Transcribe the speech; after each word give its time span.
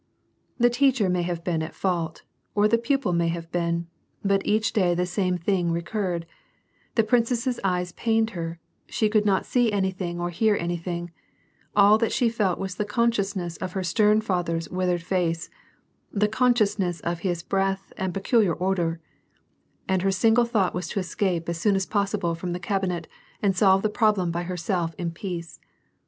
The 0.57 0.71
teacher 0.71 1.09
may 1.11 1.21
have 1.21 1.43
been 1.43 1.61
at 1.61 1.75
fault, 1.75 2.23
or 2.55 2.67
the 2.67 2.79
pupil 2.79 3.13
may 3.13 3.27
have 3.27 3.51
been, 3.51 3.85
but 4.25 4.41
each 4.43 4.73
day 4.73 4.95
the 4.95 5.05
same 5.05 5.37
thing 5.37 5.71
recurred; 5.71 6.25
the 6.95 7.03
prin 7.03 7.23
cess's 7.23 7.59
eyes 7.63 7.91
pained 7.91 8.31
her; 8.31 8.57
she 8.87 9.09
could 9.09 9.27
not 9.27 9.45
see 9.45 9.71
anything 9.71 10.19
or 10.19 10.31
hear 10.31 10.55
any 10.55 10.75
thing; 10.75 11.11
all 11.75 11.99
that 11.99 12.11
she 12.11 12.29
felt 12.29 12.57
was 12.57 12.73
the 12.77 12.83
consciousness 12.83 13.57
of 13.57 13.73
her 13.73 13.83
stern 13.83 14.21
father's 14.21 14.67
withered 14.69 15.03
face, 15.03 15.51
the 16.11 16.27
consciousness 16.27 16.99
of 17.01 17.19
his 17.19 17.43
breath 17.43 17.93
and 17.95 18.11
peculiar 18.11 18.57
odor, 18.59 18.99
and 19.87 20.01
her 20.01 20.09
single 20.09 20.45
thought 20.45 20.73
was 20.73 20.87
to 20.87 20.99
escape 20.99 21.47
as 21.47 21.59
soon 21.59 21.75
as 21.75 21.85
possible 21.85 22.33
from 22.33 22.53
the 22.53 22.59
cabinet 22.59 23.07
and 23.43 23.55
solve 23.55 23.83
the 23.83 23.87
problem 23.87 24.31
by 24.31 24.41
herself 24.41 24.95
in 24.97 25.11
peace. 25.11 25.59